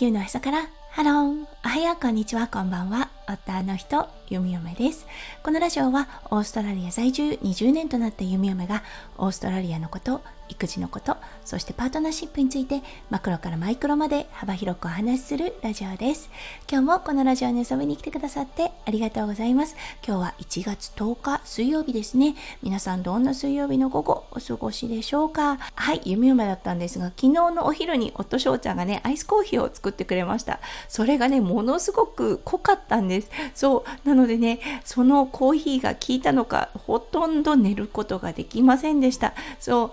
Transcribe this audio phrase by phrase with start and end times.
[0.00, 1.46] 球の朝からハロー。
[1.62, 3.19] おはようこんにちはこんばんは。
[3.32, 5.06] 夫の人弓嫁です。
[5.44, 8.82] このラジオはオーストラリア在住20年となった弓嫁が
[9.18, 16.28] オーストラリアのこと育児のことそしてパートナーシップについてマクロからマイクロまで幅広くお話しするラジオです。
[16.70, 19.76] 今日もこのラジオに遊びに来てくださってありがとうございます。
[20.06, 22.34] 今日は1月10日水曜日ですね。
[22.62, 25.56] 皆さんどんな水曜日の午後お過ごしでしょうか。
[25.56, 30.60] はい弓嫁だったんですが昨日のお昼に夫翔ちゃんがねアイスコーヒーを作ってくれました。
[30.88, 33.19] それがねものすごく濃かったんです
[33.54, 34.08] そう。
[34.08, 39.34] なのでねそのコーヒーが効いたのかほとんど寝ることができませんでした。
[39.58, 39.90] そう。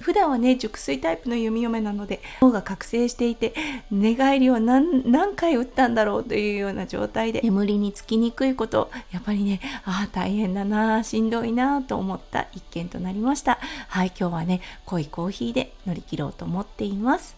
[0.00, 3.52] 普段はね熟睡タイプの弓嫁なので脳が覚醒していて
[3.90, 13.58] 寝返りを何何回打ったんだろうというような状態で眠りにつきにくいことやっぱりねああ大変だなしんどいなと思った一件となりました。
[13.88, 17.36] はい今日はね濃いコーヒーで乗り切ろうと思っています。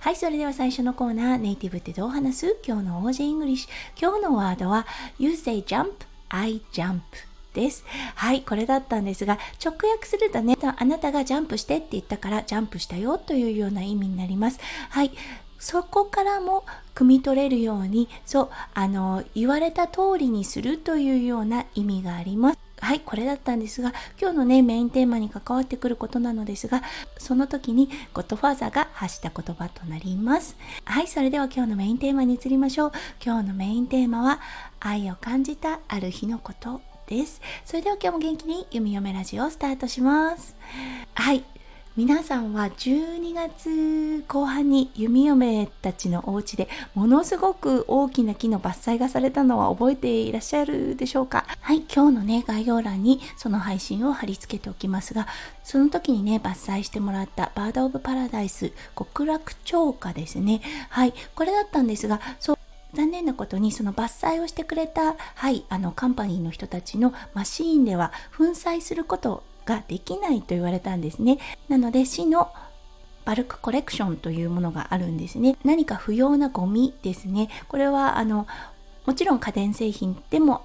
[0.00, 2.56] はい、それでは最初のコーナー、ネイティブってどう話す？
[2.66, 3.70] 今日の Aussie English。
[4.00, 4.86] 今日のワードは、
[5.18, 5.92] You say jump,
[6.30, 7.00] I jump
[7.52, 7.84] です。
[8.14, 14.58] はい、これだったんですが、直訳するとね、あなたがジャンプしてって言ったからジャンプしたよというような意味になります。
[14.88, 15.10] はい。
[15.58, 16.64] そこからも
[16.94, 22.59] 汲み取れるように、そう、あの、言われた通りにするというような意味があります。
[22.80, 26.82] はい、これだったんですが、今日のね、メインテーマに関わってくることなのですが、
[27.18, 30.56] その時にゴッドファーザーが発した言葉となります。
[30.84, 32.92] はい、それでは今日のメインテーマに移りましょう。
[33.24, 34.40] 今日のメインテーマは、
[34.80, 37.40] 愛を感じたある日のことです。
[37.64, 40.56] それでは今日も元気に弓嫁ラジオをスタートします。
[41.14, 41.44] はい。
[41.96, 51.44] 皆さんは12月後半に弓嫁たちのお家でものすごく大きな木の伐採がされたのは覚えていらっしゃるでしょうか？
[51.60, 55.26] はい今日のね概要欄にその配信を貼り付けておきますが
[55.64, 60.60] その時にね伐採してもらったバード・オブ・パラダイス極楽鳥花ですね。
[60.90, 62.58] はいこれだったんですがそう
[62.94, 71.38] 残念なことにその伐採をしてくれた、はい、あのカンパニーの人たちのマシーンでは粉砕することができないと言われたんですね。
[71.68, 72.52] なので市の
[73.24, 75.56] バルクコレクションというものがあるんですね。
[75.64, 77.48] 何か不要なゴミですね。
[77.68, 78.46] これはあの
[79.06, 80.64] もちろん家電製品でも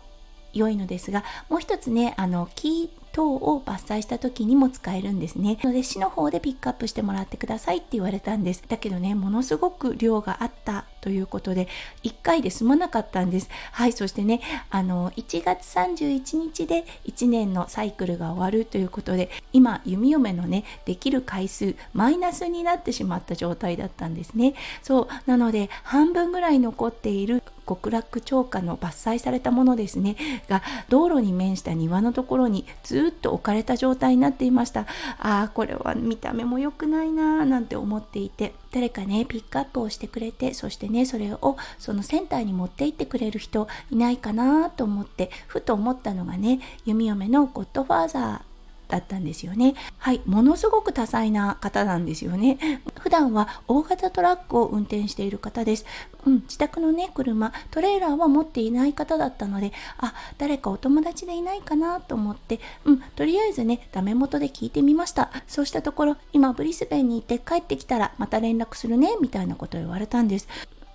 [0.53, 5.57] 良いのですが、もう一つね、あの木等を伐採した時にも使えるんですね。
[5.63, 8.61] ので市の方でピックアップしてもらってくださいって言われたんです。
[8.67, 11.69] だけどね、ものすごく量があったということで、
[12.03, 13.49] 1回で済まなかったんです。
[13.71, 24.55] はい、そしてね、あの、1月31日で1年のサイクルが終わるということで、今、弓嫁のね、できる回数、マイナスになってしまった状態だったんですね。
[24.83, 30.15] そう、なので、半分ぐらい残っている極楽鳥花の伐採されたものですね。
[30.47, 34.81] が道路に面した庭のところにずっと置かれた状態になっていました。
[35.19, 38.53] ああこれは見た目も良くないなーなんて思っていて。
[38.75, 48.54] 誰かねピックアップをしてくれてそしてねそれをそのセンターに持って行ってくれる人いないかなと思ってふと思ったのがね弓嫁のゴッドファーザー。
[48.87, 49.75] だったんですよね。
[49.97, 52.81] はい、ものすごく多彩な方なんですよね。
[52.99, 55.85] 普段は大型トラックを運転している方です。
[56.25, 65.31] うん、自宅のね、車、トレーラーは持っていない方だったので、あ、誰かお友達でいないかなと思って、うん、とりあえずね、ダメ元で聞いてみました。
[65.47, 70.47] そうしたところ、今ブリスベンに行って帰ってきたらまた連絡するね、みたいなことを言われたんです。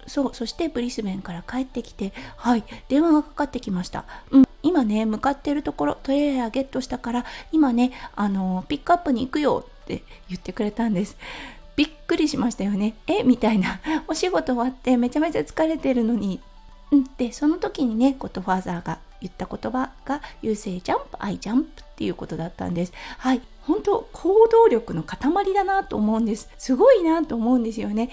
[0.07, 4.05] そう、そしてブリスベンから帰ってきて、はい、電話がかかってきました。
[4.31, 11.17] うん、今ね、向かっているところ、トレーラーゲットしたから、今ね、あの、ピックアップに行くよって言ってくれたんです。
[11.77, 12.95] びっくりしましたよね。
[13.07, 13.81] えみたいな。
[14.07, 16.41] お仕事終わってめちゃめちゃ疲れてるのに。
[16.91, 21.67] うん、で、その時にね、ゴッドファーザーが言った言葉が、You say jump, I jump っ
[21.97, 22.93] ていうことだったんです。
[23.19, 23.41] はい。
[23.63, 25.19] 本当行動力の塊
[25.55, 26.49] だなと思うんです。
[26.59, 28.11] すごいなと思うんですよね。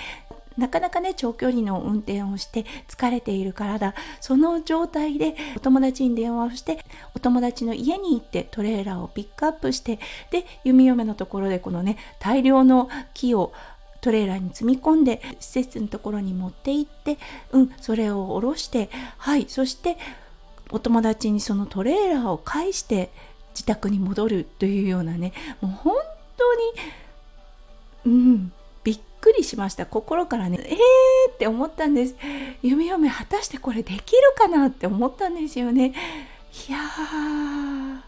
[0.57, 6.79] なかなかね長距離の運転をして疲れている体その状態でお友達に電話をして
[7.16, 10.00] お友達の家に行ってトレーラーをピックアップして
[10.31, 13.54] で弓嫁のところでこのね大量の木を
[14.01, 17.18] トレーラーに積み込んで施設のところに持って行って
[17.51, 19.98] うんそれを下ろしてはいそして
[20.71, 23.09] お友達にそのトレーラーを返して
[23.54, 25.95] 自宅に戻るというようなねもう本
[26.38, 28.51] 当にうん
[29.27, 29.85] くりしました。
[29.85, 32.15] 心からねえーって思ったんです。
[32.62, 35.94] 弓嫁果たしてこれできるかなって思ったんですよね。
[36.69, 38.07] いやー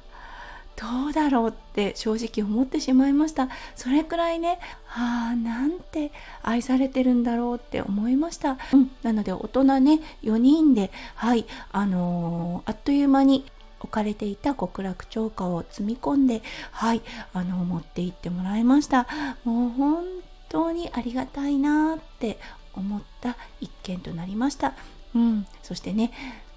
[0.82, 3.50] どうだろうって正直思ってしまいました。
[3.76, 13.46] それくらいねああなんて愛されてるんだろうって思いました、うん、なので大人ね4人ではいあのー、あっという間に
[13.82, 16.42] 置かれていた極楽鳥花を積み込んで
[16.72, 17.02] はい
[17.34, 19.06] あの持って行ってもらいました。
[19.44, 20.06] もう本
[20.50, 22.38] 当にありがたいなって
[22.74, 24.74] 思った一件となりました。
[25.16, 26.12] うん、そしてね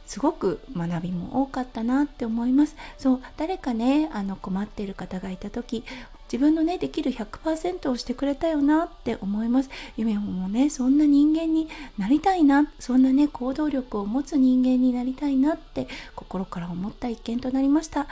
[0.06, 2.77] すごく学びも多かったなって思います。
[2.99, 5.85] そう誰かねあの困っている方がいた時
[6.33, 9.71] 自分のねできる100%をしてくれたよなって思います。
[9.97, 11.69] 夢もねそんな人間に
[11.99, 18.06] なりたいなそんなね行動力を持つ人間になりたいなって心から思った一件となりました。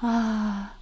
[0.00, 0.74] あ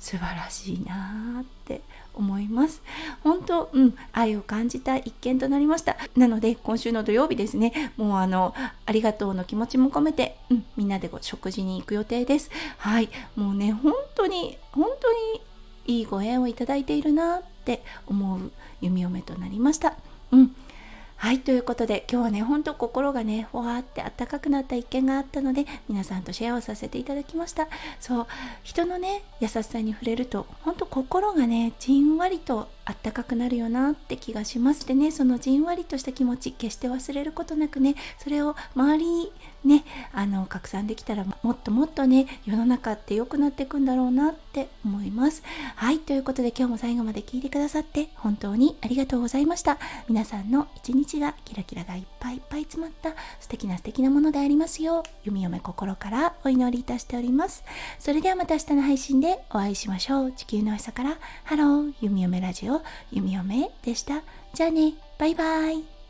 [0.00, 1.80] 素晴らしいなって
[2.14, 2.82] 思います。
[3.22, 5.96] 本当うん愛を感じた一件となりました。
[6.16, 7.92] なので今週の土曜日ですね。
[7.96, 8.54] もうあの
[8.86, 12.50] ありがとうの気持ちも込めて、うん、みんなで食事に行く予定です。
[12.78, 13.08] はい。
[13.36, 18.50] もうね本当に本当にいいご縁をいただいているなって思う
[18.80, 19.94] 弓嫁となりました。
[20.30, 20.56] うん。
[21.22, 27.68] はいということで今日はねほんと心がねほわーってあったかくなった一件があったので皆さんとシェアをさせていただきました。
[28.00, 28.26] そう
[28.64, 35.10] 人のね優しさに触れるとほんと心がねじんわりとあったかくなるよなって気がしますでね。
[35.10, 37.94] そのじんわりとした気持ち決して忘れることなくね。
[38.18, 39.32] それを周りに
[39.64, 45.42] ねあの拡散できたらもっともっとね世の中って良くなっていくんだろうなって思います。
[45.76, 49.78] はいということで今日も最後まで聞いてくださって本当にありがとうございました。
[50.08, 57.62] 皆さんの一日がキラキラがいっぱいいっぱい詰まった素敵な素敵なものでありますよう弓嫁心からお祈りいたしております。
[57.98, 60.32] それではまた明日の配信でお会いしましょう。
[60.32, 61.18] 地球の朝から。
[61.44, 62.71] ハロー弓嫁ラジオ。
[63.10, 64.22] 弓嫁でした。
[64.54, 64.94] じゃあね。
[65.18, 66.01] バイバイ。